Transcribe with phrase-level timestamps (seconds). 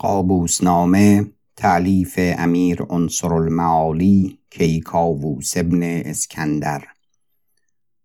[0.00, 6.84] قابوسنامه تعلیف امیر عنصر المعالی کیکاووس ابن اسکندر.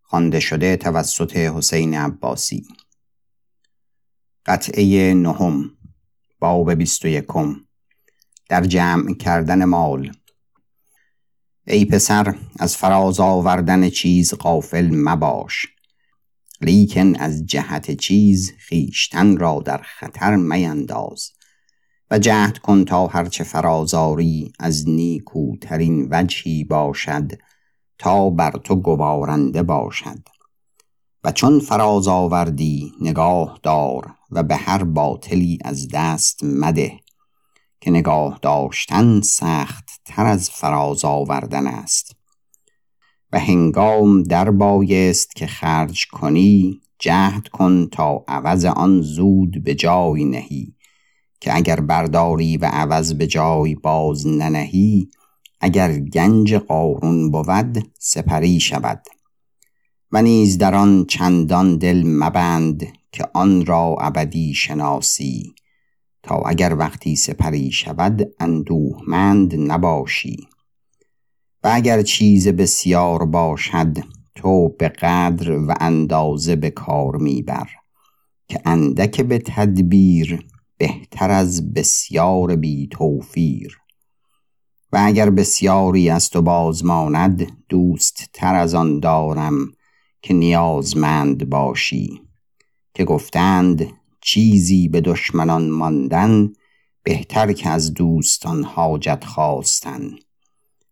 [0.02, 2.68] خوانده شده توسط حسین عباسی.
[4.46, 5.72] قطعه نهم
[6.40, 7.56] باب بیست و یکم.
[8.50, 10.12] در جمع کردن مال.
[11.68, 15.68] ای پسر از فراز آوردن چیز قافل مباش.
[16.62, 21.32] لیکن از جهت چیز خیشتن را در خطر مینداز.
[22.12, 27.32] و جهد کن تا هرچه فرازاری از نیکوترین وجهی باشد
[27.98, 30.20] تا بر تو گوارنده باشد.
[31.24, 37.00] و چون فراز آوردی نگاه دار و به هر باطلی از دست مده
[37.82, 42.16] که نگاه داشتن سخت تر از فراز آوردن است.
[43.32, 50.26] و هنگام در بایست که خرج کنی جهد کن تا عوض آن زود به جای
[50.26, 50.75] نهی.
[51.40, 55.10] که اگر برداری و عوض به جای باز ننهی
[55.60, 59.02] اگر گنج قارون بود سپری شود.
[60.12, 65.56] و نیز در آن چندان دل مبند که آن را ابدی شناسی
[66.24, 70.48] تا اگر وقتی سپری شود اندوهمند نباشی.
[71.64, 73.98] و اگر چیز بسیار باشد
[74.36, 77.70] تو به قدر و اندازه به کار میبر
[78.48, 80.46] که اندک به تدبیر
[80.78, 83.80] بهتر از بسیار بی توفیر.
[84.92, 89.72] و اگر بسیاری از تو بازماند دوست تر از آن دارم
[90.22, 92.22] که نیازمند باشی.
[92.94, 93.88] که گفتند
[94.22, 96.54] چیزی به دشمنان ماندن
[97.04, 100.12] بهتر که از دوستان حاجت خواستن.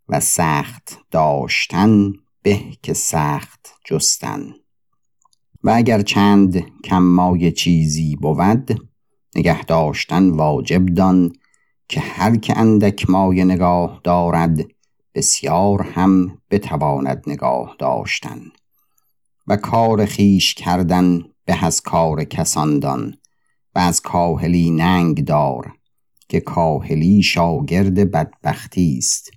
[0.09, 4.54] و سخت داشتن به که سخت جستن.
[5.64, 8.92] و اگر چند کم چیزی بود
[9.36, 11.34] نگه داشتن واجب دان
[11.88, 14.59] که هر که اندک مایه نگاه دارد
[15.16, 18.42] بسیار هم بتواند نگاه داشتن.
[19.48, 23.16] و کار خیش کردن به از کار کساندان
[23.76, 25.73] و از کاهلی ننگ دار
[26.30, 29.32] که کاهلی شاگرد بدبختی است.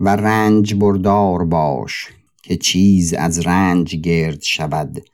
[0.00, 2.08] و رنج بردار باش
[2.42, 5.04] که چیز از رنج گرد شود.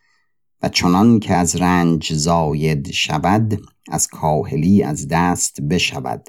[0.62, 6.28] و چنان که از رنج زاید شود از کاهلی از دست بشود.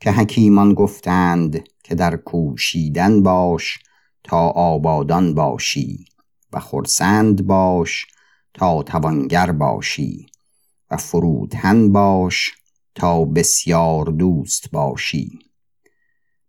[0.00, 3.78] که حکیمان گفتند که در کوشیدن باش
[4.24, 6.04] تا آبادان باشی
[6.52, 8.06] و خرسند باش
[8.54, 10.26] تا توانگر باشی
[10.90, 12.50] و فروتن باش
[12.94, 15.38] تا بسیار دوست باشی.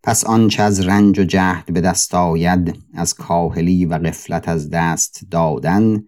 [0.03, 5.19] پس آنچه از رنج و جهد به دست آید از کاهلی و غفلت از دست
[5.31, 6.03] دادن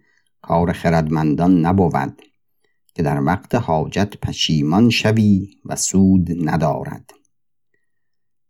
[0.46, 2.22] کار خردمندان نبود
[2.94, 7.10] که در وقت حاجت پشیمان شوی و سود ندارد.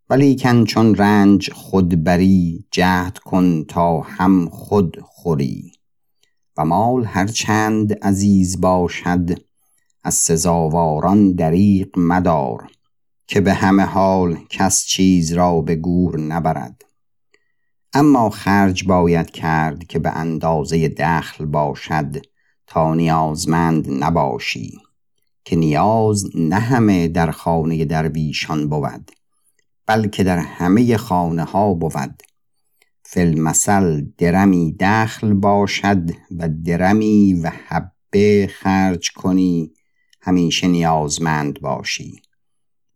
[0.09, 5.71] ولیکن چون رنج خود بری جهد کن تا هم خود خوری.
[6.57, 9.39] و مال هرچند عزیز باشد
[10.03, 12.67] از سزاواران دریق مدار
[13.27, 16.84] که به همه حال کس چیز را به گور نبرد.
[17.97, 22.25] اما خرج باید کرد که به اندازه دخل باشد
[22.67, 24.79] تا نیازمند نباشی
[25.45, 29.11] که نیاز نه همه در خانه درویشان بود
[29.85, 32.23] بلکه در همه خانه ها بود
[33.03, 39.73] فلمثل درمی دخل باشد و درمی و حبه خرج کنی
[40.21, 42.21] همیشه نیازمند باشی.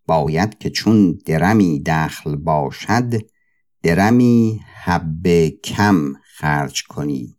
[0.07, 3.13] باید که چون درمی دخل باشد
[3.83, 7.35] درمی حبه کم خرج کنی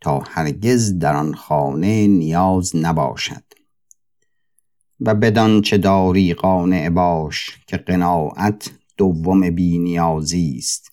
[0.00, 3.42] تا هرگز در آن خانه نیاز نباشد.
[5.00, 10.90] و بدان چه داری قانع باش که قناعت دوم بی نیازی است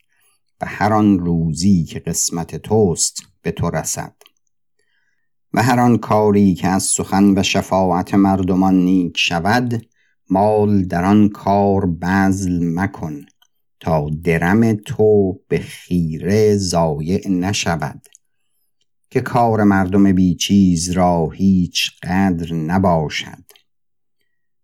[0.62, 4.16] و هر آن روزی که قسمت توست به تو رسد.
[5.54, 9.86] و هر آن کاری که از سخن و شفاعت مردمان نیک شود
[10.30, 13.26] مال در آن کار بذل مکن.
[13.80, 18.08] تا درم تو به خیره ضایع نشود
[19.10, 23.46] که کار مردم بیچیز را هیچ قدر نباشد.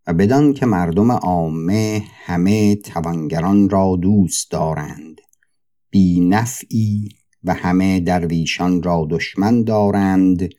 [0.08, 5.22] و بدان که مردم عامه همه توانگران را دوست دارند
[5.90, 7.10] بی نفعی
[7.44, 10.50] و همه درویشان را دشمن دارند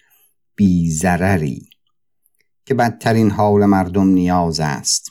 [0.56, 1.68] بی ضرری
[2.66, 5.10] که بدترین حال مردم نیاز است.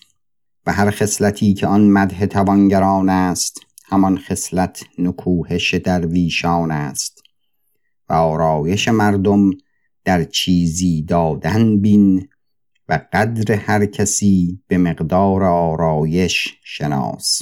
[0.66, 7.24] و هر خصلتی که آن مده توانگران است همان خصلت نکوهش درویشان است.
[8.10, 9.52] و آرایش مردم
[10.06, 12.30] در چیزی دادن بین
[12.90, 17.42] و قدر هر کسی به مقدار آرایش شناس.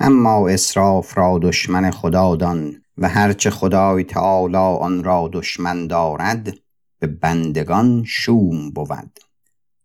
[0.00, 6.58] اما اسراف را دشمن خدا دان و هرچه خدای تعالی آن را دشمن دارد
[6.98, 9.18] به بندگان شوم بود.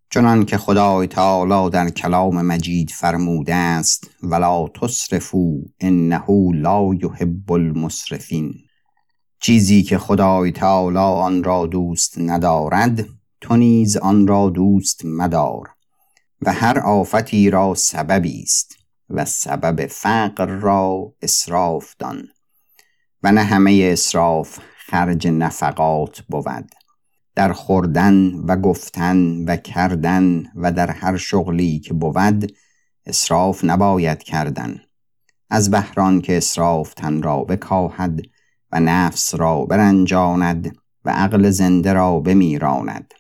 [0.10, 6.24] چنان که خدای تعالی در کلام مجید فرموده است ولا تصرفو انه
[6.54, 8.54] لا یحب المسرفین
[9.40, 13.06] چیزی که خدای تعالی آن را دوست ندارد
[13.42, 15.70] تو نیز آن را دوست مدار.
[16.42, 18.76] و هر آفتی را سببی است
[19.10, 22.28] و سبب فقر را اسراف دان.
[23.24, 26.75] و نه همه اسراف خرج نفقات بود.
[27.36, 32.52] در خوردن و گفتن و کردن و در هر شغلی که بود
[33.06, 34.80] اسراف نباید کردن.
[35.50, 38.22] از بهران که اسراف تن را بکاهد
[38.72, 43.14] و نفس را برنجاند و عقل زنده را بمیراند.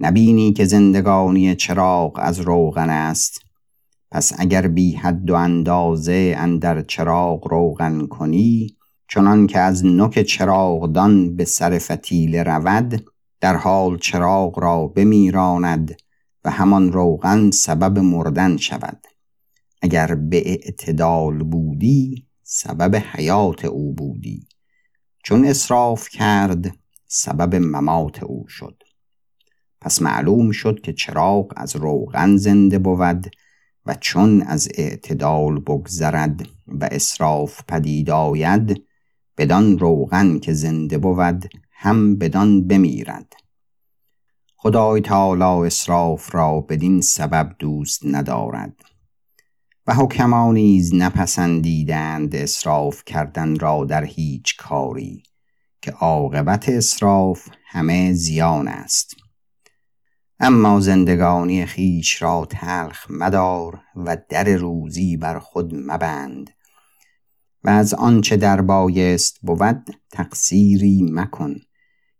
[0.00, 3.40] نبینی که زندگانی چراغ از روغن است.
[4.10, 8.76] پس اگر بی حد و اندازه اندر چراغ روغن کنی
[9.08, 13.04] چنان که از نوک چراغدان به سر فتیل رود
[13.40, 15.96] در حال چراغ را بمیراند
[16.44, 19.06] و همان روغن سبب مردن شود.
[19.82, 24.48] اگر به اعتدال بودی سبب حیات او بودی.
[25.24, 26.76] چون اصراف کرد
[27.06, 28.82] سبب ممات او شد.
[29.80, 33.30] پس معلوم شد که چراغ از روغن زنده بود
[33.86, 38.84] و چون از اعتدال بگذرد و اصراف پدید آید
[39.38, 41.44] بدان روغن که زنده بود
[41.82, 43.32] هم بدان بمیرد.
[44.56, 48.76] خدای تعالی اصراف را بدین سبب دوست ندارد.
[49.86, 55.22] و حکما نیز نپسندیدند اصراف کردن را در هیچ کاری
[55.82, 59.14] که عاقبت اصراف همه زیان است.
[60.40, 66.50] اما زندگانی خیش را تلخ مدار و در روزی بر خود مبند.
[67.64, 71.54] و از آنچه در بایست بود تقصیری مکن.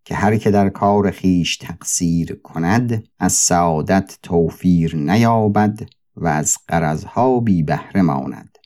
[0.05, 5.79] که هر که در کار خیش تقصیر کند از سعادت توفیر نیابد
[6.15, 8.57] و از قرضها بی بهره ماند.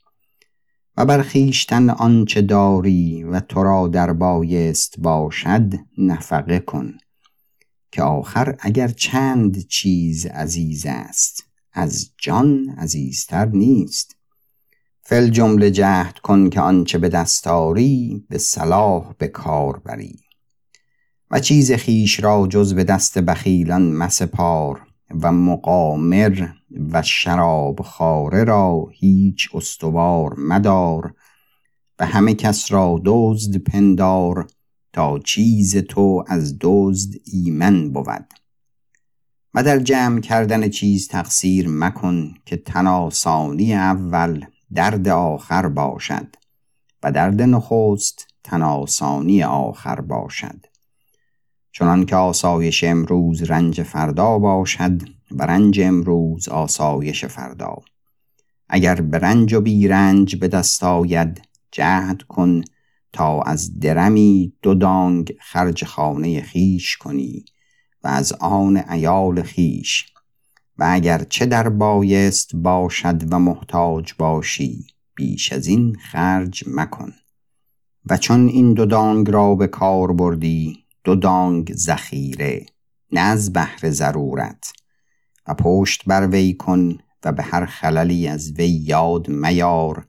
[0.97, 6.93] و بر خیشتن آنچه داری و تو را در بایست باشد نفقه کن
[7.91, 11.43] که آخر اگر چند چیز عزیز است
[11.73, 14.15] از جان عزیزتر نیست.
[15.01, 20.24] فل جمله جهد کن که آنچه به دستاری به صلاح به کار بری.
[21.31, 24.81] و چیز خیش را جز به دست بخیلان مسپار
[25.21, 26.47] و مقامر
[26.91, 31.13] و شراب خاره را هیچ استوار مدار
[31.99, 34.47] و همه کس را دزد پندار
[34.93, 38.33] تا چیز تو از دزد ایمن بود.
[39.53, 46.35] و در جمع کردن چیز تقصیر مکن که تناسانی اول درد آخر باشد
[47.03, 50.65] و درد نخست تناسانی آخر باشد.
[51.77, 55.01] چنان که آسایش امروز رنج فردا باشد
[55.31, 57.75] و رنج امروز آسایش فردا.
[58.69, 61.41] اگر به رنج و بیرنج به دست آید
[61.71, 62.61] جهد کن
[63.13, 67.45] تا از درمی دو دانگ خرج خانه خیش کنی
[68.03, 70.05] و از آن ایال خیش
[70.77, 77.13] و اگر چه در بایست باشد و محتاج باشی بیش از این خرج مکن.
[78.05, 82.65] و چون این دو دانگ را به کار بردی دو دانگ ذخیره
[83.11, 84.71] نه از بهر ضرورت.
[85.47, 90.07] و پشت بر وی کن و به هر خللی از وی یاد میار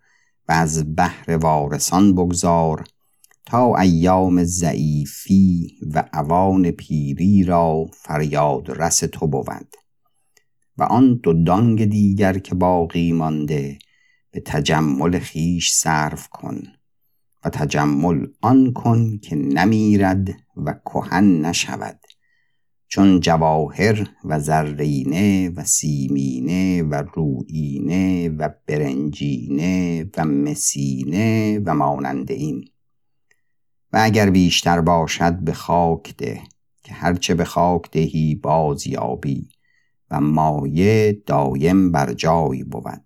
[0.48, 2.84] و از بهر وارثان بگذار
[3.46, 9.76] تا ایام ضعیفی و اوان پیری را فریاد رس تو بود.
[10.78, 13.78] و آن دو دانگ دیگر که باقی مانده
[14.30, 16.62] به تجمل خیش صرف کن.
[17.50, 22.00] تجمل آن کن که نمیرد و کهن نشود.
[22.88, 32.64] چون جواهر و زرینه و سیمینه و روینه و برنجینه و مسینه و مانند این.
[33.92, 36.40] و اگر بیشتر باشد به خاک ده
[36.82, 39.48] که هرچه به خاک دهی باز یابی
[40.10, 43.02] و مایه دایم بر جای بود.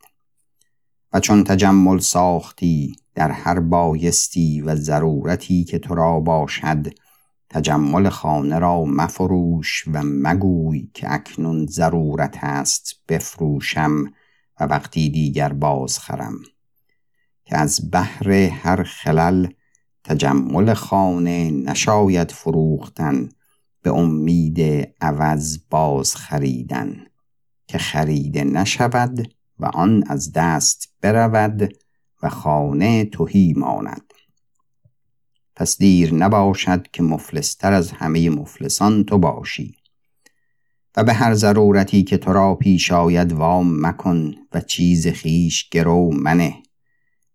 [1.13, 6.87] و چون تجمل ساختی در هر بایستی و ضرورتی که تو را باشد
[7.49, 14.05] تجمل خانه را مفروش و مگوی که اکنون ضرورت است بفروشم
[14.61, 16.35] و وقتی دیگر بازخرم
[17.45, 19.49] که از بحر هر خلل
[20.05, 23.29] تجمل خانه نشاید فروختن
[23.83, 26.97] به امید عوض باز خریدن.
[27.67, 31.73] که خریده نشود و آن از دست برود
[32.23, 34.13] و خانه توهی ماند.
[35.57, 39.75] پس دیر نباشد که مفلستر از همه مفلسان تو باشی.
[40.97, 46.11] و به هر ضرورتی که تو را پیش آید وام مکن و چیز خیش گرو
[46.13, 46.55] منه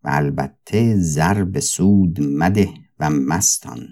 [0.04, 3.88] و البته زر به سود مده و مستان.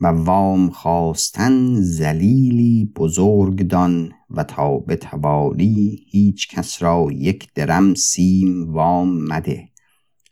[0.00, 7.94] و وام خواستن زلیلی بزرگ دان و تا به توالی هیچ کس را یک درم
[7.94, 9.68] سیم وام مده.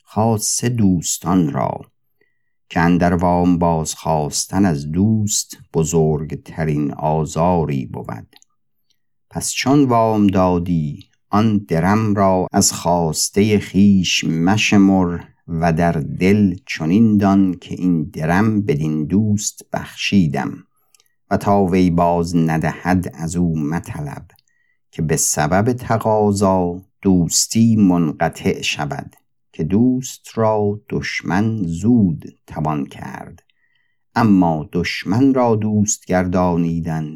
[0.08, 1.80] خاصه دوستان را
[2.68, 8.36] که اندر وام باز خواستن از دوست بزرگترین آزاری بود.
[9.30, 17.16] پس چون وام دادی آن درم را از خواسته خیش مشمر و در دل چنین
[17.16, 20.54] دان که این درم بدین دوست بخشیدم
[21.30, 24.26] و تا وی باز ندهد از او مطلب
[24.90, 29.16] که به سبب تقاضا دوستی منقطع شود.
[29.56, 33.42] که دوست را دشمن زود توان کرد.
[34.14, 37.14] اما دشمن را دوست گردانیدن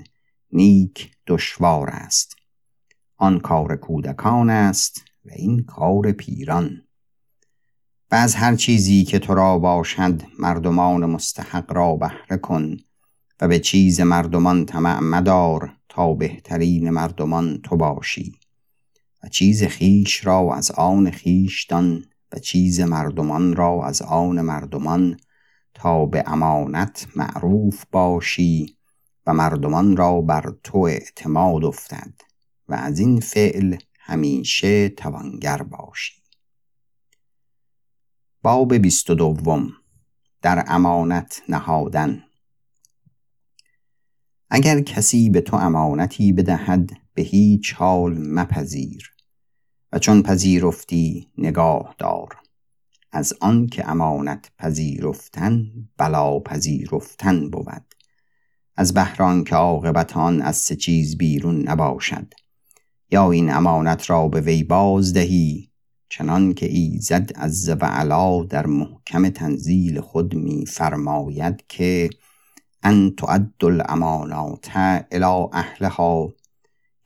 [0.53, 2.37] نیک دشوار است.
[3.17, 6.83] آن کار کودکان است و این کار پیران.
[8.11, 12.77] و از هر چیزی که تو را باشد مردمان مستحق را بهره کن
[13.41, 18.33] و به چیز مردمان طمع مدار تا بهترین مردمان تو باشی.
[19.23, 25.17] و چیز خیش را از آن خیش دان و چیز مردمان را از آن مردمان
[25.75, 28.77] تا به امانت معروف باشی
[29.27, 32.15] و مردمان را بر تو اعتماد افتد
[32.69, 36.23] و از این فعل همیشه توانگر باشی.
[38.43, 39.73] باب بیست و دوم.
[40.43, 42.23] در امانت نهادن.
[44.51, 49.11] اگر کسی به تو امانتی بدهد به هیچ حال مپذیر.
[49.93, 52.37] و چون پذیرفتی نگاه دار.
[53.13, 55.67] از آن که امانت پذیرفتن
[55.97, 57.95] بلا پذیرفتن بود.
[58.77, 62.35] از بهران که عاقبت آن از سه چیز بیرون نباشد.
[63.11, 65.71] یا این امانت را به وی باز دهی
[66.09, 72.11] چنان که ایزد از و علا در محکم تنزیل خود می فرماید که
[72.83, 74.71] ان تعد الامانات
[75.11, 76.33] الى اهلها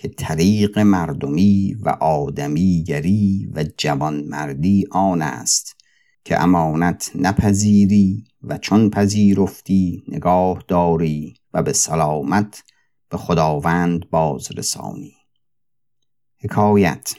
[0.04, 5.76] که طریق مردمی و آدمیگری و جوانمردی آن است
[6.24, 12.62] که امانت نپذیری و چون پذیرفتی نگاه داری و به سلامت
[13.08, 15.14] به خداوند بازرسانی.
[16.38, 17.14] حکایت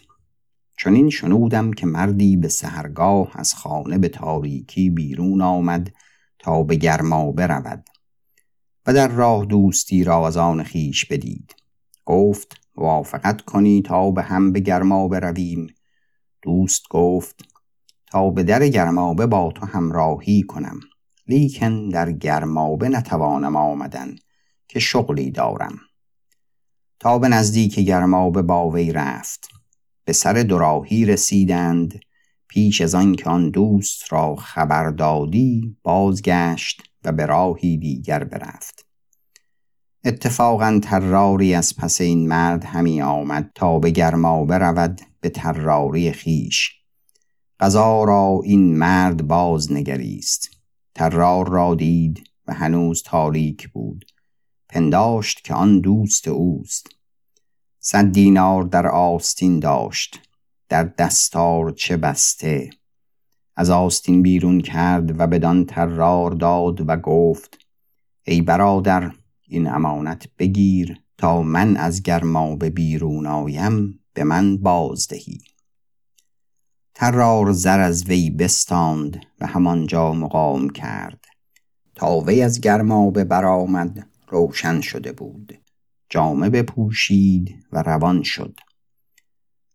[0.78, 5.94] چنین شنودم که مردی به سهرگاه از خانه به تاریکی بیرون آمد
[6.40, 7.84] تا به گرما برود
[8.86, 11.56] و در راه دوستی را از آن خیش بدید.
[12.06, 15.68] گفت موافقت کنی تا به هم به گرما برویم.
[16.42, 17.42] دوست گفت
[18.08, 20.80] تا به در گرمابه با تو همراهی کنم.
[21.28, 24.16] لیکن در گرمابه نتوانم آمدن
[24.68, 25.80] که شغلی دارم.
[27.00, 29.48] تا به نزدیک گرمابه با وی رفت.
[30.06, 32.00] به سر دراهی رسیدند.
[32.48, 38.85] پیش از آن که آن دوست را خبر دادی بازگشت و به راهی دیگر برفت.
[40.08, 46.72] اتفاقا تراری از پس این مرد همی آمد تا به گرما برود به تراری خیش.
[47.60, 50.50] غذا را این مرد باز نگریست
[50.96, 54.06] ترار را دید و هنوز تاریک بود.
[54.70, 56.88] پنداشت که آن دوست اوست.
[57.80, 60.20] صد دینار در آستین داشت.
[60.70, 62.70] در دستار چه بسته؟
[63.56, 67.58] از آستین بیرون کرد و بدان ترار داد و گفت
[68.24, 69.12] ای برادر
[69.48, 75.38] این امانت بگیر تا من از گرما به بیرون آیم به من بازدهی.
[76.94, 81.26] ترار زر از وی بستاند و همانجا مقام کرد.
[81.96, 85.60] تا وی از گرما به برآمد روشن شده بود.
[86.10, 88.60] جامه بپوشید و روان شد.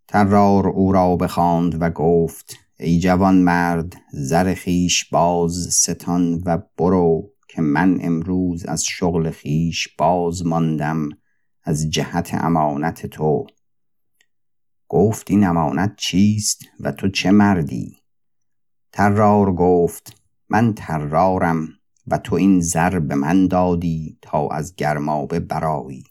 [0.08, 7.30] ترار او را بخواند و گفت ای جوان مرد زر خیش باز ستان و برو.
[7.60, 11.08] که من امروز از شغل خیش باز ماندم
[11.62, 13.46] از جهت امانت تو.
[14.88, 17.96] گفت این امانت چیست و تو چه مردی؟
[18.92, 21.68] ترار گفت من ترارم
[22.06, 26.04] و تو این زر به من دادی تا از گرمابه برایی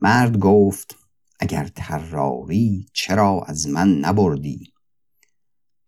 [0.00, 0.96] مرد گفت
[1.40, 4.72] اگر تراری چرا از من نبردی؟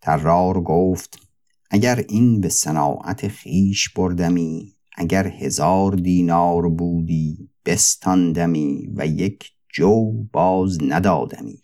[0.00, 1.31] ترار گفت
[1.74, 10.78] اگر این به صناعت خیش بردمی اگر هزار دینار بودی بستاندمی و یک جو باز
[10.82, 11.60] ندادمی.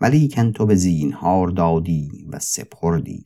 [0.00, 3.22] ولیکن تو به زینهار دادی و سپردی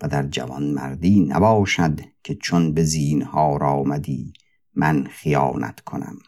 [0.00, 4.32] و در جوان مردی نباشد که چون به زینهار آمدی
[4.74, 6.18] من خیانت کنم.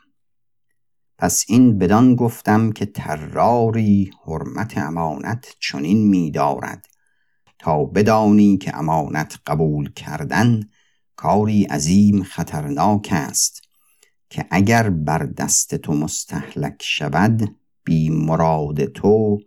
[1.18, 6.89] پس این بدان گفتم که تراری حرمت امانت چنین می‌دارد
[7.60, 10.60] تا بدانی که امانت قبول کردن
[11.16, 13.62] کاری عظیم خطرناک است
[14.30, 19.38] که اگر بر دست تو مستحلک شود بی مراد تو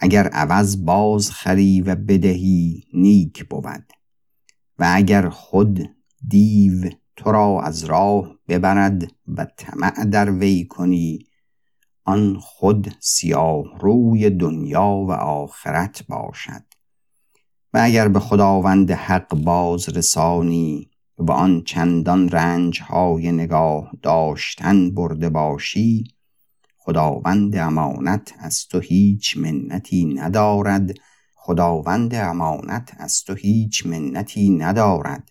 [0.00, 3.92] اگر عوض باز خری و بدهی نیک بود.
[4.78, 5.90] و اگر خود
[6.28, 11.18] دیو تو را از راه ببرد و طمع در وی کنی
[12.04, 16.67] آن خود سیاه روی دنیا و آخرت باشد.
[17.78, 26.04] اگر به خداوند حق باز رسانی و آن چندان رنج های نگاه داشتن برده باشی
[26.78, 30.90] خداوند امانت از تو هیچ منتی ندارد.
[31.34, 35.28] خداوند امانت از تو هیچ منتی ندارد.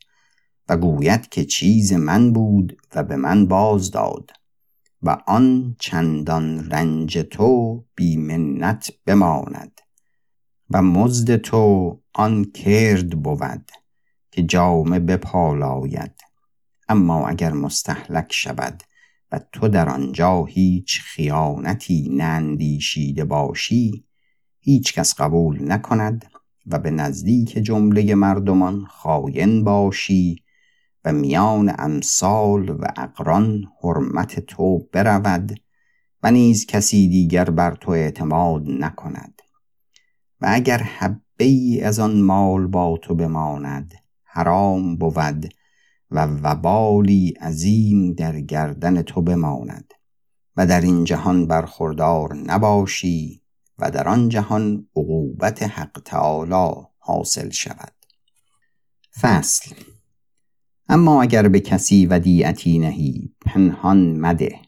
[0.70, 4.32] و گوید که چیز من بود و به من باز داد
[5.01, 9.82] و آن چندان رنج تو بی منت بماند.
[10.70, 13.72] و مزد تو آن کرد بود
[14.32, 16.12] که جامه بپالاید.
[16.90, 18.84] اما اگر مستحلک شود
[19.32, 24.06] و تو در آنجا هیچ خیانتی نندیشیده باشی
[24.60, 26.26] هیچ کس قبول نکند
[26.66, 30.44] و به نزدیک جمله مردمان خاین باشی
[31.06, 35.60] و میان امثال و اقران حرمت تو برود
[36.24, 39.42] و نیز کسی دیگر بر تو اعتماد نکند.
[40.41, 45.53] و اگر حبه ای از آن مال با تو بماند حرام بود
[46.12, 49.94] و وبالی عظیم در گردن تو بماند.
[50.58, 53.41] و در این جهان برخوردار نباشی
[53.79, 57.94] و در آن جهان عقوبت حق تعالی حاصل شود.
[59.20, 59.75] فصل
[60.90, 64.59] اما اگر به کسی ودیعتی نهی پنهان مده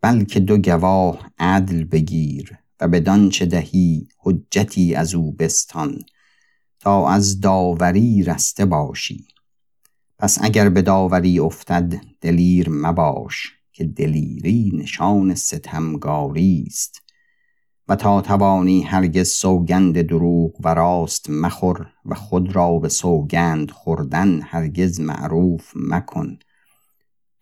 [0.00, 2.58] بلکه دو گواه عدل بگیر.
[2.82, 5.98] و بدان چه دهی حجتی از او بستان
[6.80, 9.26] تا از داوری رسته باشی.
[10.18, 17.02] پس اگر به داوری افتد دلیر مباش که دلیری نشان ستمگاری است.
[17.88, 24.40] و تا توانی هرگز سوگند دروغ و راست مخور و خود را به سوگند خوردن
[24.40, 26.38] هرگز معروف مکن.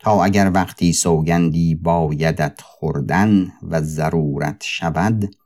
[0.00, 5.36] تا اگر وقتی سوگندی بایدت خوردن و ضرورت شود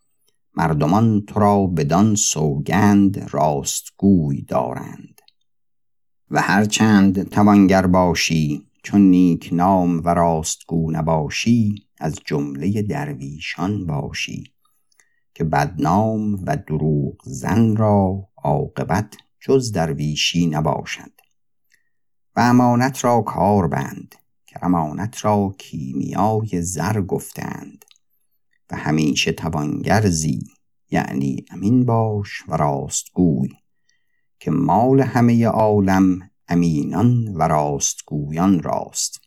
[0.56, 5.20] مردمان تو را بدان سوگند راستگوی دارند.
[6.30, 14.44] و هرچند توانگر باشی چون نیک نام و راستگو نباشی از جمله درویشان باشی
[15.34, 21.10] که بدنام و دروغ زن را عاقبت جز درویشی نباشد.
[22.36, 24.14] و امانت را کار بند
[24.62, 27.84] امانت را کیمیای زر گفتند
[28.70, 30.40] و همیشه توانگرزی
[30.90, 33.48] یعنی امین باش و راستگوی
[34.40, 39.20] که مال همه عالم امینان و راستگویان راست.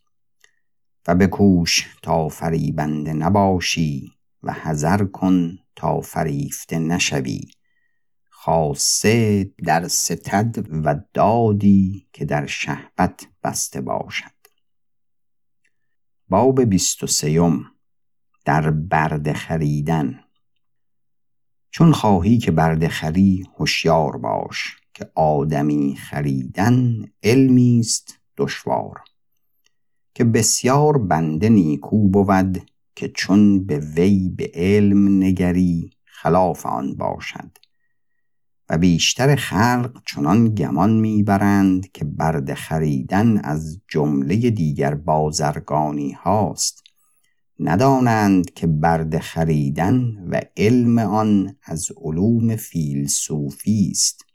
[1.07, 4.11] و بکوش تا فریبنده نباشی
[4.43, 7.41] و حذر کن تا فریفته نشوی.
[8.29, 14.37] خاصه در ستد و دادی که در شهبت بسته باشد.
[16.29, 17.65] باب بیست و سیوم
[18.45, 20.19] در برده خریدن.
[21.71, 28.99] چون خواهی که برده خری هوشیار باش که آدمی خریدن علمی است دشوار.
[30.15, 37.57] که بسیار بنده نیکو بود که چون به وی به علم نگری خلاف آن باشد.
[38.69, 46.84] و بیشتر خلق چنان گمان می‌برند که برده خریدن از جمله دیگر بازرگانی هاست.
[47.60, 54.25] ندانند که برده خریدن و علم آن از علوم فیلسوفی است.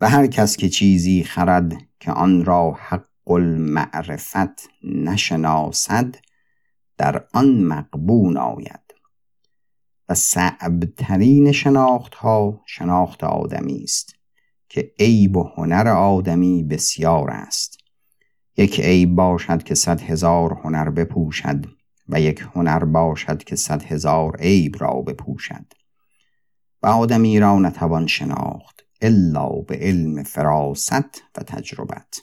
[0.00, 6.16] و هر کس که چیزی خرد که آن را حق المعرفت نشناسد
[6.98, 8.87] در آن مقبون آید.
[10.08, 14.14] و صعبترین شناخت ها شناخت آدمی است
[14.68, 17.78] که عیب و هنر آدمی بسیار است.
[18.56, 21.66] یک عیب باشد که صد هزار هنر بپوشد
[22.08, 25.64] و یک هنر باشد که صد هزار عیب را بپوشد.
[26.82, 32.20] و آدمی را نتوان شناخت الا به علم فراست و تجربت.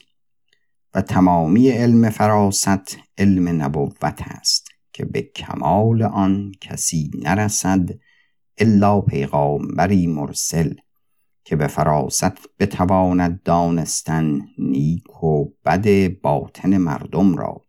[0.94, 4.75] و تمامی علم فراست علم نبوت است.
[4.96, 7.88] که به کمال آن کسی نرسد
[8.58, 10.74] الا پیغامبری مرسل
[11.44, 17.64] که به فراست بتواند دانستن نیک و بد باطن مردم را.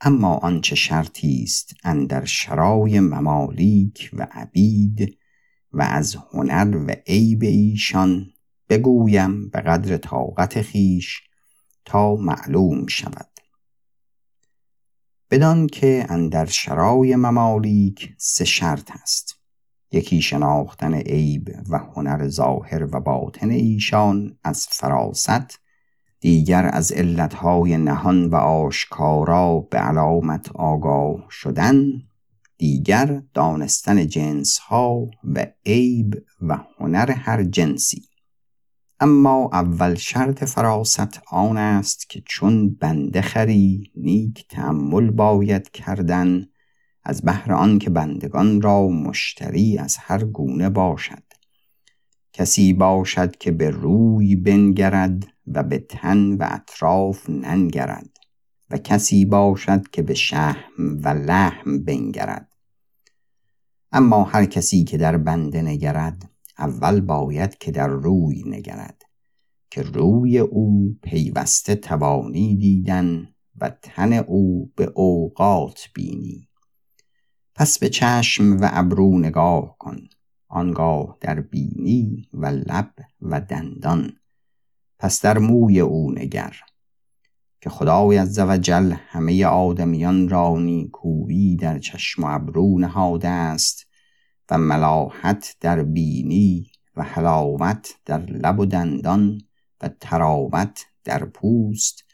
[0.00, 5.18] اما آنچه شرطی است اندر شرای ممالیک و عبید
[5.72, 8.26] و از هنر و عیب ایشان
[8.68, 11.22] بگویم به قدر طاقت خیش
[11.84, 13.33] تا معلوم شود.
[15.30, 19.38] بدان که اندر شرای ممالیک سه شرط است.
[19.92, 25.60] یکی شناختن عیب و هنر ظاهر و باطن ایشان از فراست
[26.20, 31.82] دیگر از علتهای نهان و آشکارا به علامت آگاه شدن
[32.58, 38.02] دیگر دانستن جنس ها و عیب و هنر هر جنسی.
[39.04, 46.46] اما اول شرط فراست آن است که چون بنده خری نیک تعمل باید کردن.
[47.02, 51.22] از بهر آن که بندگان را مشتری از هر گونه باشد.
[52.32, 58.18] کسی باشد که به روی بنگرد و به تن و اطراف ننگرد
[58.70, 62.48] و کسی باشد که به شهم و لحم بنگرد.
[63.92, 69.02] اما هر کسی که در بنده نگرد اول باید که در روی نگرد
[69.70, 73.28] که روی او پیوسته توانی دیدن
[73.60, 76.48] و تن او به اوقات بینی.
[77.54, 79.96] پس به چشم و ابرو نگاه کن
[80.48, 84.12] آنگاه در بینی و لب و دندان.
[84.98, 86.56] پس در موی او نگر
[87.60, 93.83] که خدای عزوجل همه آدمیان را نیکویی در چشم و ابرو نهاده است
[94.50, 99.40] و ملاحت در بینی و حلاوت در لب و دندان
[99.80, 102.04] و تراوت در پوست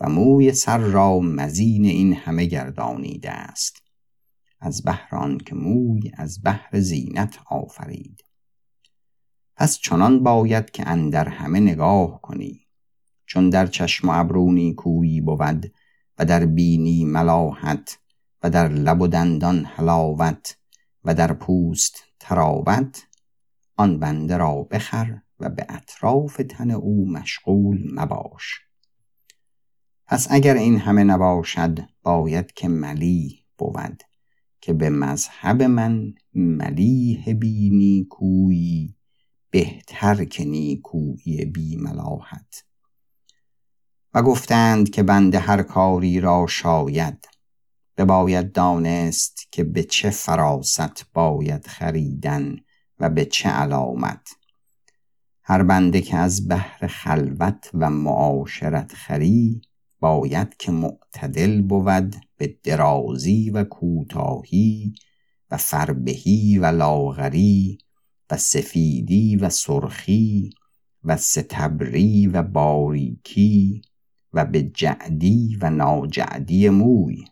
[0.00, 3.82] و موی سر را مزین این همه گردانیده است.
[4.60, 8.24] از بهران که موی از بهر زینت آفرید.
[9.56, 12.60] پس چنان باید که اندر همه نگاه کنی.
[13.26, 15.72] چون در چشم و ابرو کویی بود
[16.18, 17.98] و در بینی ملاحت
[18.42, 20.56] و در لب و دندان حلاوت
[21.04, 23.06] و در پوست تراوت
[23.76, 28.60] آن بنده را بخر و به اطراف تن او مشغول مباش.
[30.06, 34.02] پس اگر این همه نباشد باید که ملی بود
[34.60, 38.96] که به مذهب من ملیح بی نیکویی
[39.50, 42.64] بهتر که نیکویی بی ملاحت.
[44.14, 47.28] و گفتند که بنده هر کاری را شاید
[48.00, 52.56] باید دانست که به چه فراست باید خریدن
[53.00, 54.28] و به چه علامت.
[55.42, 59.62] هر بنده که از بحر خلوت و معاشرت خری
[60.00, 64.94] باید که معتدل بود به درازی و کوتاهی
[65.50, 67.78] و فربهی و لاغری
[68.30, 70.50] و سفیدی و سرخی
[71.04, 73.82] و ستبری و باریکی
[74.32, 77.24] و به جعدی و ناجعدی موی.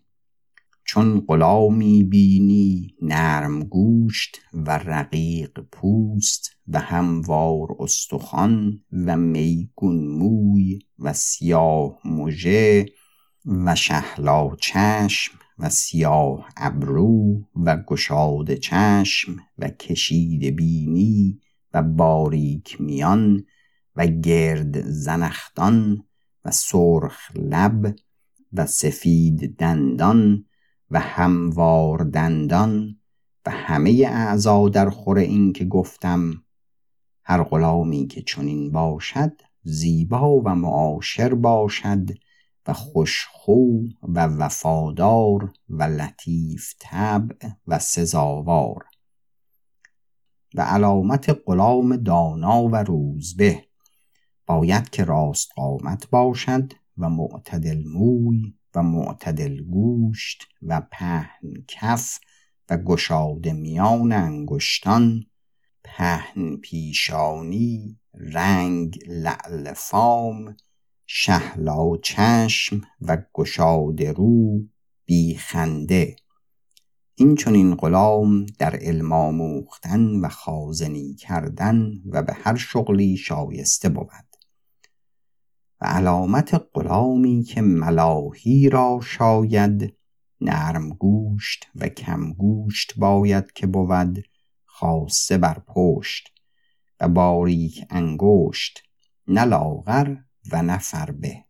[0.84, 11.12] چون غلامی بینی نرم گوشت و رقیق پوست و هموار استخوان و میگون موی و
[11.12, 12.86] سیاه مژه
[13.46, 21.40] و شهلا چشم و سیاه ابرو و گشاد چشم و کشید بینی
[21.74, 23.44] و باریک میان
[23.96, 26.04] و گرد زنختان
[26.44, 27.94] و سرخ لب
[28.52, 30.44] و سفید دندان
[30.92, 33.00] و هموار دندان
[33.46, 36.44] و همه اعضا در خور این که گفتم
[37.24, 42.10] هر غلامی که چنین باشد زیبا و معاشر باشد
[42.66, 48.84] و خوشخو و وفادار و لطیف طبع و سزاوار.
[50.54, 53.64] و علامت غلام دانا و روزبه
[54.46, 62.18] باید که راست قامت باشد و معتدل موی و معتدل گوشت و پهن کف
[62.70, 65.24] و گشاد میان انگشتان
[65.84, 70.56] پهن پیشانی رنگ لعل فام
[71.06, 74.60] شهلا چشم و گشاد رو
[75.04, 76.16] بیخنده
[77.14, 83.88] این چون این غلام در علم آموختن و خازنی کردن و به هر شغلی شایسته
[83.88, 84.31] بود.
[85.82, 89.96] و علامت غلامی که ملاهی را شاید
[90.40, 94.24] نرم گوشت و کم گوشت باید که بود
[94.64, 96.28] خاصه بر پشت
[97.00, 98.82] و باریک انگشت
[99.28, 100.16] نه لاغر
[100.52, 101.44] و نه فربه.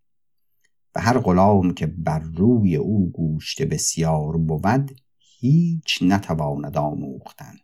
[0.95, 7.55] و هر غلام که بر روی او گوشت بسیار بود هیچ نتواند آموختن.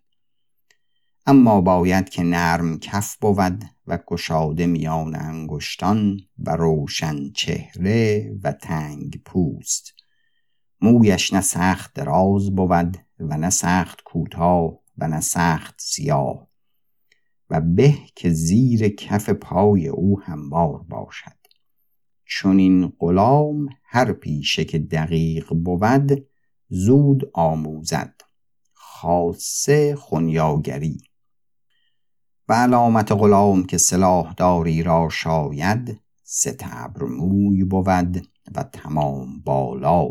[1.31, 9.23] اما باید که نرم کف بود و گشاده میان انگشتان و روشن چهره و تنگ
[9.25, 9.95] پوست.
[10.81, 16.49] مویش نه سخت دراز بود و نه سخت کوتاه و نه سخت سیاه.
[17.51, 21.37] و به که زیر کف پای او هموار باشد.
[22.25, 26.27] چون این غلام هر پیشه که دقیق بود
[26.69, 28.15] زود آموزد.
[28.73, 31.08] خاصه خونیاگری.
[32.49, 33.79] و علامت غلام که
[34.37, 40.09] داری را شاید ستبر موی بود و تمام بالا.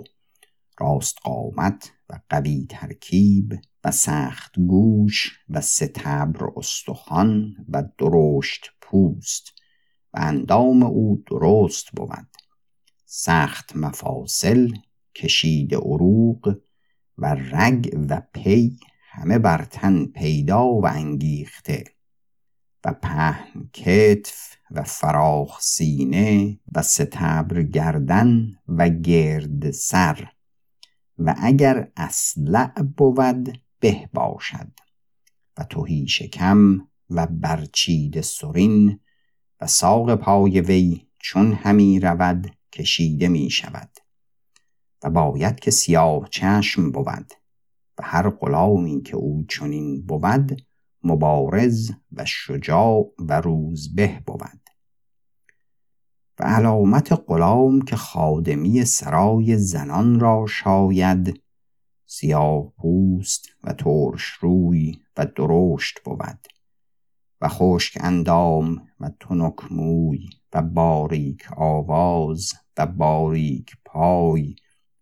[0.79, 9.53] راست قامت و قوی ترکیب و سخت گوش و ستبر استخوان و درشت پوست.
[10.13, 12.27] و اندام او درست بود.
[13.05, 14.71] سخت مفاصل
[15.15, 16.57] کشید عروق
[17.17, 18.79] و رگ و پی
[19.11, 21.96] همه بر تن پیدا و انگیخته.
[22.85, 30.31] و پهن کتف و فراخ سینه و ستبر گردن و گرد سر
[31.19, 34.71] و اگر اصلع بود به باشد
[35.57, 38.99] و توهی شکم و برچید سرین
[39.61, 43.89] و ساق پای وی چون همی رود کشیده می شود
[45.03, 47.33] و باید که سیاه چشم بود
[47.97, 50.66] و هر غلامی که او چنین بود
[51.07, 54.69] مبارز و شجاع و روزبه بود.
[56.39, 61.41] و علامت غلام که خادمی سرای زنان را شاید
[62.05, 66.47] سیاه پوست و ترش روی و درشت بود
[67.41, 74.55] و خشک اندام و تنک موی و باریک آواز و باریک پای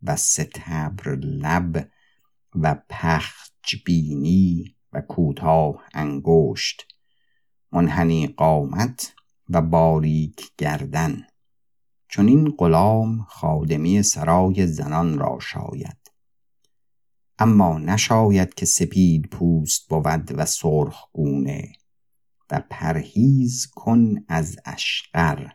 [0.03, 1.89] و ستبر لب
[2.55, 6.87] و پخچ بینی و کوتاه انگشت
[7.71, 9.13] منحنی قامت
[9.49, 11.27] و باریک گردن.
[12.07, 16.11] چون این غلام خادمی سرای زنان را شاید.
[17.39, 21.71] اما نشاید که سپید پوست بود و سرخ گونه
[22.51, 25.47] و پرهیز کن از اشقر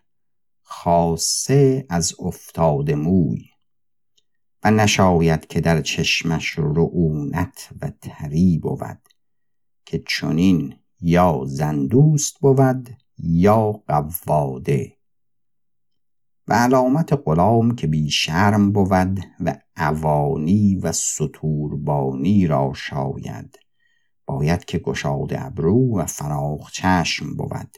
[0.62, 3.44] خاصه از افتاده موی.
[4.64, 9.09] و نشاید که در چشمش رعونت و تری بود.
[9.90, 14.96] که چنین یا زندوست بود یا قواده.
[16.48, 23.58] و علامت غلام که بی شرم بود و عوانی و سطوربانی را شاید
[24.26, 27.76] باید که گشاد ابرو و فراخ چشم بود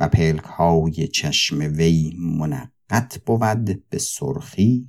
[0.00, 4.88] و پلک های چشم وی منقط بود به سرخی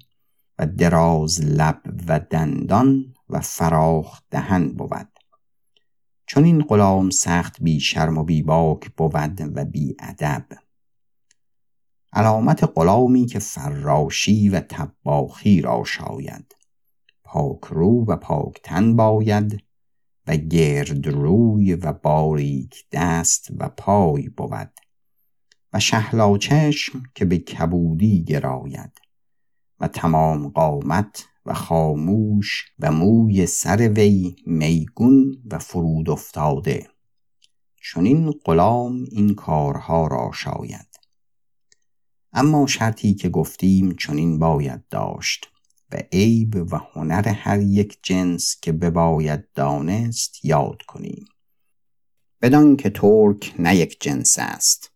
[0.59, 5.14] و دراز لب و دندان و فراخ دهن بود.
[6.35, 10.45] چون این غلام سخت بی شرم و بی باک بود و بی ادب.
[12.13, 16.55] علامت غلامی که فراشی و تباخی را شاید
[17.23, 19.63] پاک رو و پاک تن باید
[20.27, 24.73] و گرد روی و باریک دست و پای بود
[25.73, 29.01] و شهلا چشم که به کبودی گراید
[29.79, 36.87] و تمام قامت و خاموش و موی سر وی میگون و فرود افتاده.
[37.81, 40.99] چون این غلام این کارها را شاید.
[42.33, 45.47] اما شرطی که گفتیم چنین باید داشت
[45.91, 51.25] و عیب و هنر هر یک جنس که بباید دانست یاد کنیم.
[52.41, 54.91] بدان که ترک نه یک جنس است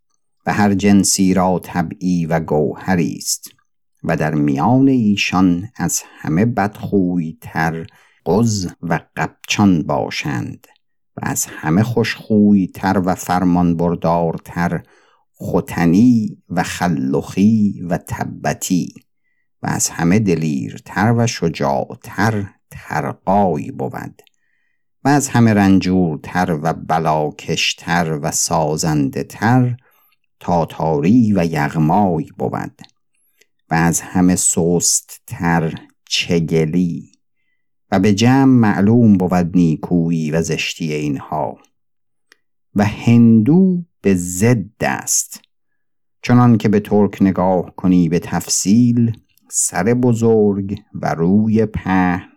[0.45, 3.58] و هر جنسی را طبعی و گوهری است.
[4.03, 7.87] و در میان ایشان از همه بدخوی تر
[8.25, 10.67] قز و قبچان باشند
[11.17, 13.77] و از همه خوشخوی تر و فرمان
[14.45, 14.83] تر
[15.43, 18.93] ختنی و خلخی و تبتی
[19.63, 24.21] و از همه دلیرتر و شجاعتر ترقای بود
[25.03, 29.77] و از همه رنجورتر و بلاکشتر و سازنده تر
[30.39, 32.81] تاتاری و یغمای بود
[33.71, 35.73] و از همه سست تر
[36.09, 37.11] چگلی
[37.91, 41.57] و به جمع معلوم بود نیکویی و زشتی اینها
[42.75, 45.41] و هندو به ضد است
[46.21, 49.17] چنان که به ترک نگاه کنی به تفصیل
[49.49, 52.29] سر بزرگ و روی پهن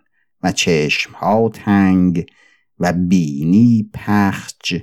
[0.43, 2.25] و چشمها تنگ
[2.79, 4.81] و بینی پخج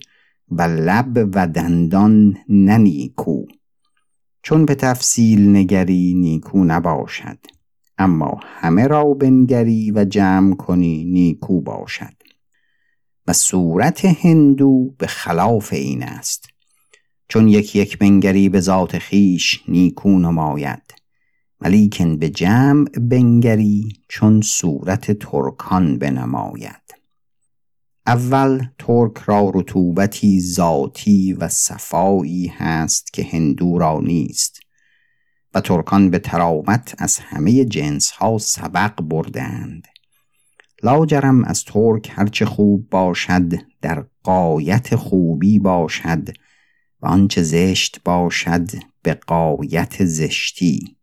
[0.50, 3.46] و لب و دندان ننیکو
[4.42, 7.38] چون به تفصیل نگری نیکو نباشد.
[7.98, 12.14] اما همه را بنگری و جمع کنی نیکو باشد.
[13.26, 16.46] و صورت هندو به خلاف این است.
[17.29, 20.94] چون یک یک بنگری به ذات خیش نیکو نماید.
[21.61, 26.99] ولیکن به جمع بنگری چون صورت ترکان بنماید.
[28.06, 34.60] اول ترک را رطوبتی ذاتی و صفایی هست که هندو را نیست
[35.54, 39.88] و ترکان به تراوت از همه جنس ها سبق بردند.
[40.82, 46.28] لاجرم از ترک هرچه خوب باشد در قایت خوبی باشد
[47.00, 48.68] و آنچه زشت باشد
[49.02, 50.96] به قایت زشتی.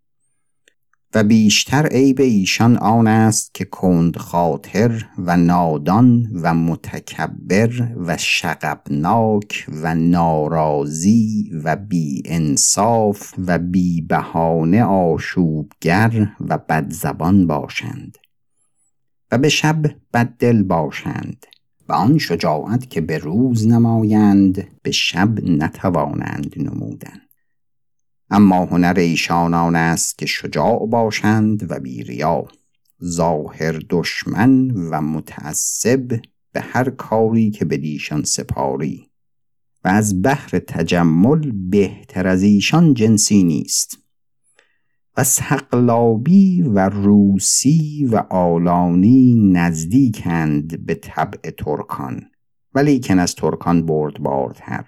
[1.16, 9.66] و بیشتر عیب ایشان آن است که کند خاطر و نادان و متکبر و شقبناک
[9.82, 18.18] و ناراضی و بی انصاف و بی بهانه آشوبگر و بدزبان باشند
[19.32, 21.46] و به شب بددل باشند
[21.90, 27.27] و آن شجاعت که به روز نمایند به شب نتوانند نمودن.
[28.30, 32.46] اما هنر ایشان آن است که شجاع باشند و بیریا
[33.04, 36.20] ظاهر دشمن و متعصب
[36.52, 39.10] به هر کاری که به دیشان سپاری.
[39.84, 43.98] و از بحر تجمل بهتر از ایشان جنسی نیست.
[45.18, 52.22] و سقلابی و روسی و آلانی نزدیکند به طبع ترکان.
[52.76, 54.86] ولیکن از ترکان بردبارتر.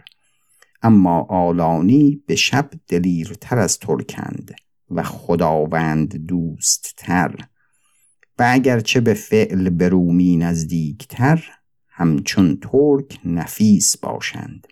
[0.81, 4.55] اما آلانی به شب دلیرتر از ترکند
[4.91, 7.35] و خداوند دوستتر.
[8.39, 11.43] و اگرچه به فعل به رومی نزدیکتر
[11.87, 14.67] همچون ترک نفیس باشند.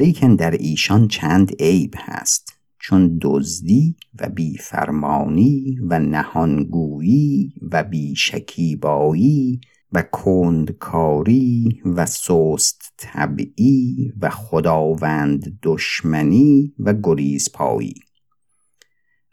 [0.00, 2.56] لیکن در ایشان چند عیب هست.
[2.78, 9.60] چون دزدی و بیفرمانی و نهانگویی و بیشکیبایی
[9.96, 17.94] و کندکاری و سست طبعی و خداوند دشمنی و گریزپایی.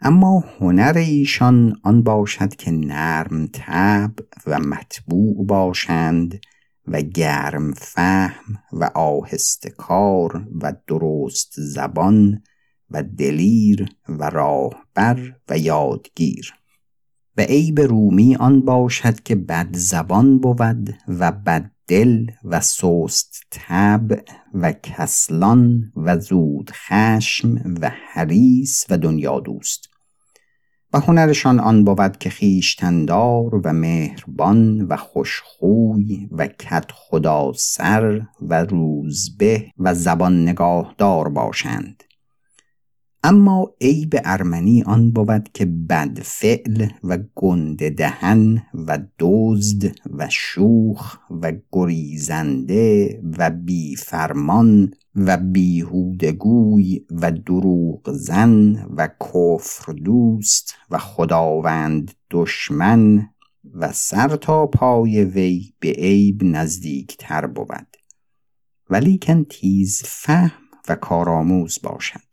[0.02, 4.12] اما هنر ایشان آن باشد که نرم تب
[4.48, 6.40] و مطبوع باشند
[6.88, 12.44] و گرم فهم و آهسته کار و درست زبان
[12.90, 16.63] و دلیر و راهبر و یادگیر.
[17.38, 24.22] و عیب رومی آن باشد که بد زبان بود و بد دل و سست طبع
[24.54, 29.90] و کسلان و زود خشم و حریس و دنیا دوست.
[30.94, 38.64] و هنرشان آن بود که خیشتندار و مهربان و خوشخوی و کت خدا سر و
[38.64, 42.04] روزبه و زبان نگاهدار باشند.
[43.26, 51.54] اما عیب ارمنی آن بود که بدفعل و گنده دهن و دزد و شوخ و
[51.72, 63.30] گریزنده و بیفرمان و بیهودگوی و دروغ زن و کفر دوست و خداوند دشمن
[63.74, 67.98] و سر تا پای وی به عیب نزدیکتر بود.
[68.90, 70.52] ولیکن تیز فهم
[70.90, 72.33] و کارآموز باشد.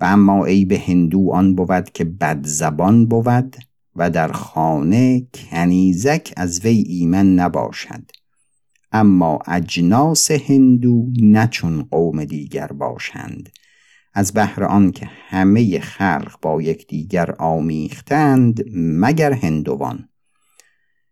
[0.00, 3.56] و اما عیب هندو آن بود که بد زبان بود
[3.96, 8.10] و در خانه کنیزک از وی ایمن نباشد.
[8.92, 13.48] اما اجناس هندو نه چون قوم دیگر باشند.
[14.14, 20.08] از بهر آنکه همه خلق با یکدیگر آمیختند مگر هندوان.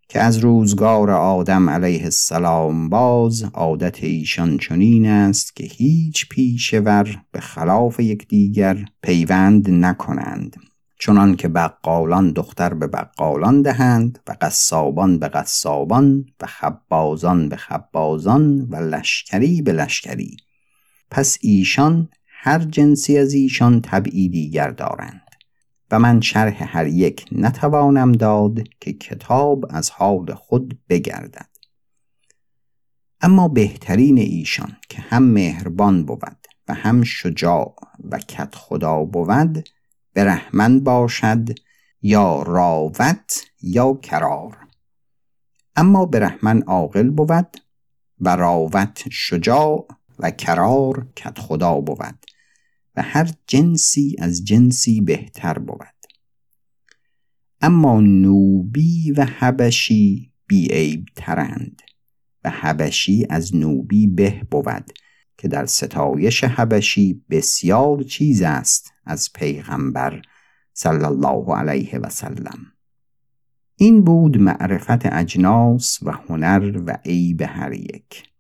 [0.09, 7.41] که از روزگار آدم علیه السلام باز عادت ایشان چنین است که هیچ پیشور به
[7.41, 10.57] خلاف یکدیگر پیوند نکنند.
[10.99, 18.61] چنان که بقالان دختر به بقالان دهند و قصابان به قصابان و خبازان به خبازان
[18.61, 20.37] و لشکری به لشکری.
[21.11, 25.24] پس ایشان هر جنسی از ایشان طبعی دیگر دارند
[25.91, 31.49] و من شرح هر یک نتوانم داد که کتاب از حال خود بگردد.
[33.21, 37.75] اما بهترین ایشان که هم مهربان بود و هم شجاع
[38.11, 39.69] و کت خدا بود
[40.15, 41.49] برهمن باشد
[42.03, 44.57] یا راوت یا کرار.
[45.77, 47.57] اما برهمن عاقل بود
[48.21, 49.87] و راوت شجاع
[50.19, 52.34] و کرار کت خدا بود.
[52.97, 55.87] و هر جنسی از جنسی بهتر بود.
[57.61, 61.83] اما نوبی و حبشی بیعیب ترند
[62.45, 64.93] و حبشی از نوبی به بود
[65.39, 70.23] که در ستایش حبشی بسیار چیز است از پیغمبر
[70.73, 72.73] صلی الله علیه و سلم.
[73.77, 78.34] این بود معرفت اجناس و هنر و عیب هر یک.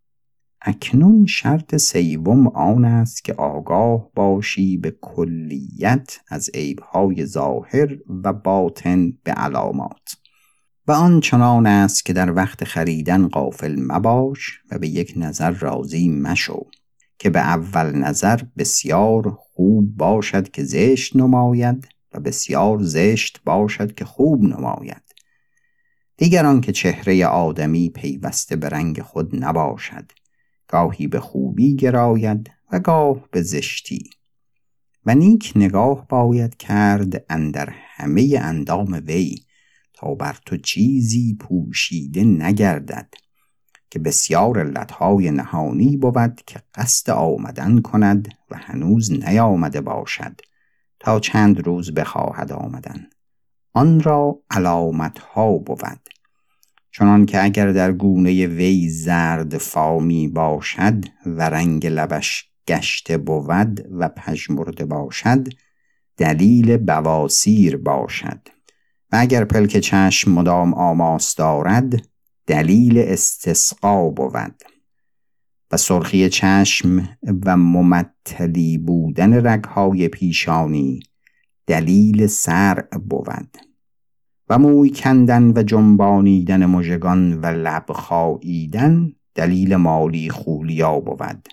[0.66, 9.12] اکنون شرط سوم آن است که آگاه باشی به کلیت از عیبهای ظاهر و باطن
[9.22, 10.16] به علامات.
[10.88, 16.08] و آن چنان است که در وقت خریدن قافل مباش و به یک نظر راضی
[16.08, 16.66] مشو
[17.18, 24.04] که به اول نظر بسیار خوب باشد که زشت نماید و بسیار زشت باشد که
[24.04, 25.02] خوب نماید.
[26.16, 30.12] دیگران که چهره آدمی پیوسته به رنگ خود نباشد.
[30.74, 34.10] گاهی به خوبی گراید و گاه به زشتی.
[35.06, 39.34] و نیک نگاه باید کرد اندر همه اندام وی
[39.92, 43.14] تا بر تو چیزی پوشیده نگردد
[43.90, 50.40] که بسیار علتهای نهانی بود که قصد آمدن کند و هنوز نیامده باشد
[51.00, 53.06] تا چند روز بخواهد آمدن.
[53.72, 56.13] آن را علامتها بود.
[56.96, 64.08] چنان که اگر در گونه وی زرد فامی باشد و رنگ لبش گشته بود و
[64.08, 65.48] پژمرده باشد
[66.16, 68.40] دلیل بواسیر باشد.
[69.12, 72.08] و اگر پلک چشم مدام آماس دارد
[72.46, 74.62] دلیل استسقا بود.
[75.70, 81.00] و سرخی چشم و ممتلی بودن رگهای پیشانی
[81.66, 83.73] دلیل سرع بود.
[84.48, 91.48] و موی کندن و جنبانیدن مژگان و لب خاییدن دلیل مالی خولیا بود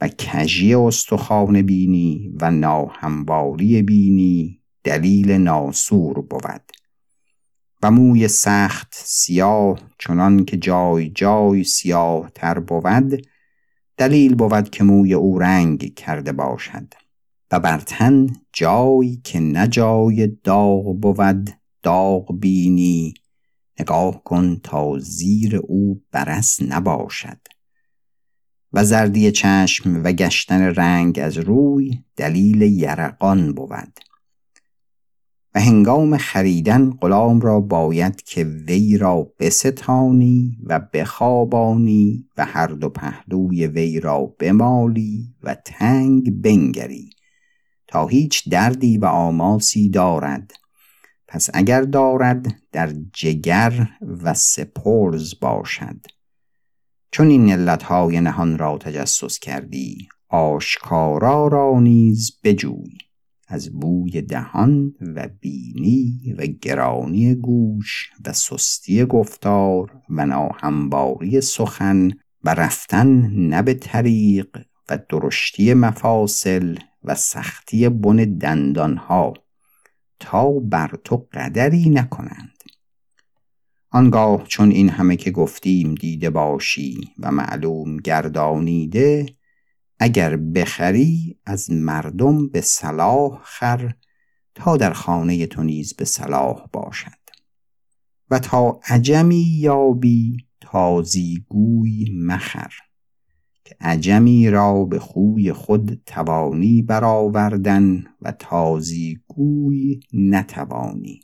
[0.00, 6.72] و کژی استخوان بینی و ناهمواری بینی دلیل ناسور بود
[7.82, 13.26] و موی سخت سیاه چنان که جای جای سیاه تر بود
[13.96, 16.94] دلیل بود که موی او رنگ کرده باشد
[17.50, 21.50] و بر تن جایی که نه جای داغ بود
[21.84, 23.14] داغ بینی
[23.80, 27.38] نگاه کن تا زیر او برس نباشد.
[28.72, 34.00] و زردی چشم و گشتن رنگ از روی دلیل یرقان بود.
[35.54, 42.88] و هنگام خریدن غلام را باید که وی را بستانی و بخوابانی و هر دو
[42.88, 47.10] پهلوی وی را بمالی و تنگ بنگری
[47.88, 50.52] تا هیچ دردی و آماسی دارد.
[51.34, 53.88] پس اگر دارد در جگر
[54.22, 56.06] و سپرز باشد.
[57.10, 62.98] چون این علتهای نهان را تجسس کردی آشکارا را نیز بجوی.
[63.48, 72.10] از بوی دهان و بینی و گرانی گوش و سستی گفتار و ناهمواری سخن
[72.44, 74.58] و رفتن نه به طریق
[74.88, 79.43] و درشتی مفاصل و سختی بن دندانها.
[80.60, 82.62] بر تو قدری نکنند.
[83.90, 89.26] آنگاه چون این همه که گفتیم دیده باشی و معلوم گردانیده
[89.98, 93.92] اگر بخری از مردم به صلاح خر
[94.54, 97.24] تا در خانه تو نیز به صلاح باشد.
[98.30, 102.72] و تا عجمی یابی تازیگوی مخر
[103.64, 108.32] که عجمی را به خوی خود توانی برآوردن و
[109.34, 111.20] تازیگوی نتوانی.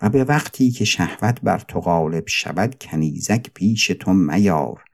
[0.00, 4.84] و به وقتی که شهوت بر تو غالب شود کنیزک پیش تو میار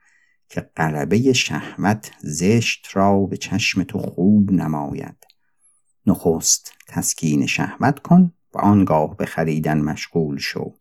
[0.49, 5.15] که قلبه شهوت زشت را به چشم تو خوب نماید.
[6.05, 10.73] نخست تسکین شهوت کن و آنگاه به خریدن مشغول شو.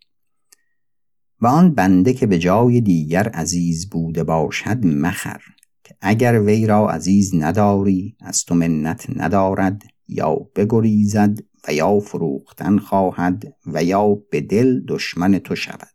[1.40, 5.42] و آن بنده که به جای دیگر عزیز بوده باشد مخر
[5.84, 9.95] که اگر وی را عزیز نداری از تو منت ندارد.
[10.08, 11.38] یا بگریزد
[11.68, 15.88] و یا فروختن خواهد و یا به دل دشمن تو شود.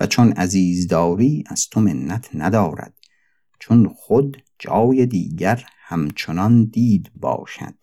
[0.00, 2.94] و چون عزیزداری از تو منت ندارد
[3.58, 7.74] چون خود جای دیگر همچنان دید باشد.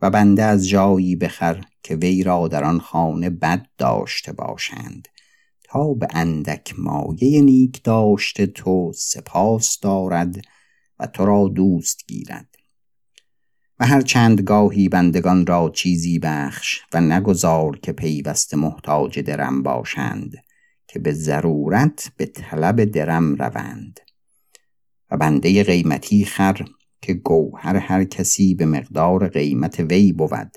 [0.00, 5.08] و بنده از جایی بخر که وی را در آن خانه بد داشته باشند.
[5.64, 10.40] تا به اندک مایه نیک داشته تو سپاس دارد
[10.98, 12.57] و تو را دوست گیرد.
[13.80, 20.34] و هر چند گاهی بندگان را چیزی بخش و نگذار که پیوسته محتاج درم باشند
[20.86, 24.00] که به ضرورت به طلب درم روند.
[25.10, 26.64] و بنده قیمتی خر
[27.02, 30.56] که گوهر هر کسی به مقدار قیمت وی بود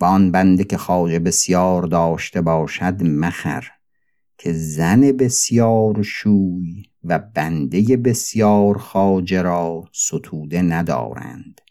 [0.00, 3.70] و آن بنده که خواجه بسیار داشته باشد مخر
[4.38, 11.61] که زن بسیار شوی و بنده بسیار خواجه را ستوده ندارند.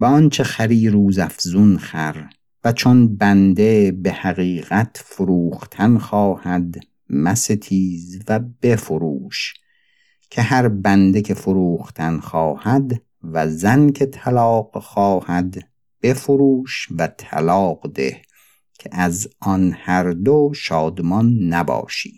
[0.00, 2.24] و آنچه خری روز افزون خر
[2.64, 6.74] و چون بنده به حقیقت فروختن خواهد
[7.10, 9.54] مستیز و بفروش
[10.30, 15.68] که هر بنده که فروختن خواهد و زن که طلاق خواهد
[16.02, 18.22] بفروش و طلاق ده
[18.78, 22.16] که از آن هر دو شادمان نباشی.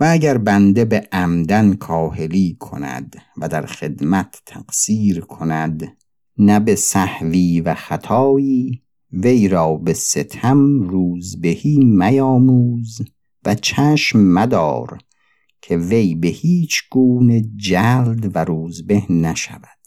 [0.00, 5.97] و اگر بنده به عمدن کاهلی کند و در خدمت تقصیر کند
[6.38, 8.82] نه به صحوی و خطایی
[9.12, 13.02] وی را به ستم روز بهی میاموز
[13.44, 14.98] و چشم مدار
[15.62, 19.78] که وی به هیچ گونه جلد و روزبه نشود.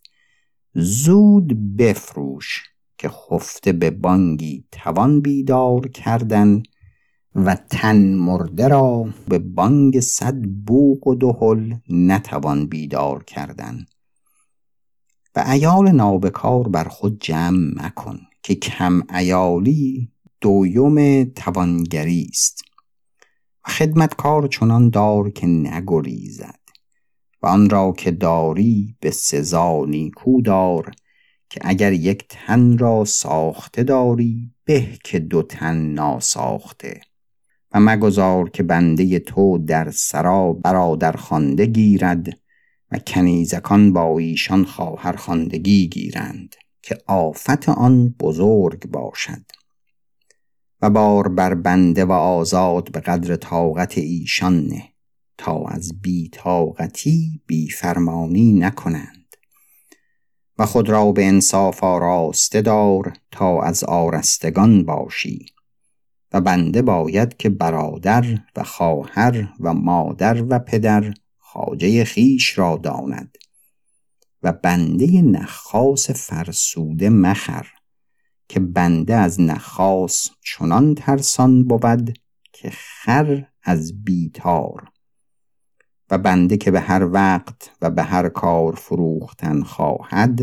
[0.75, 2.63] زود بفروش
[2.97, 6.63] که خفته به بانگی توان بیدار کردن
[7.35, 13.85] و تن مرده را به بانگ صد بوق و دهل نتوان بیدار کردن.
[15.35, 20.11] و ایال نابکار بر خود جمع مکن که کم ایالی
[20.41, 22.61] دویم توانگری است.
[23.67, 26.59] و خدمتکار چنان دار که نگریزد.
[27.41, 30.91] و آن را که داری به سزا نیکو دار
[31.49, 37.01] که اگر یک تن را ساخته داری به که دو تن ناساخته.
[37.73, 42.40] و مگذار که بنده تو در سرا برادر خانده گیرد
[42.91, 49.41] و کنیزکان با ایشان خواهر خواندگی گیرند که آفت آن بزرگ باشد.
[50.81, 54.83] و بار بر بنده و آزاد به قدر طاقت ایشان نه
[55.37, 59.35] تا از بی طاقتی بی فرمانی نکنند.
[60.57, 65.45] و خود را به انصاف آراسته دار تا از آرستگان باشی.
[66.33, 68.25] و بنده باید که برادر
[68.55, 71.13] و خواهر و مادر و پدر
[71.53, 73.37] خاجه خیش را داند
[74.43, 77.67] و بنده نخاس فرسوده مخر
[78.47, 82.19] که بنده از نخاس چنان ترسان بود
[82.53, 84.91] که خر از بیتار
[86.11, 90.39] و بنده که به هر وقت و به هر کار فروختن خواهد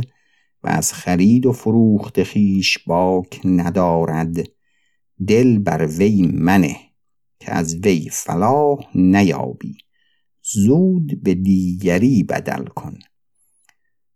[0.63, 4.37] و از خرید و فروخت خیش باک ندارد
[5.27, 6.77] دل بر وی منه
[7.41, 9.88] که از وی فلاح نیابی.
[10.53, 12.99] زود به دیگری بدل کن.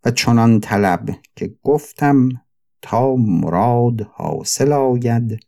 [0.04, 2.28] و چنان طلب که گفتم
[2.82, 5.46] تا مراد حاصل آید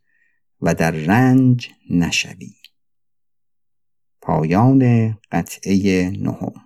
[0.61, 2.53] و در رنج نشوی.
[4.21, 6.64] پایان قطعه نهم.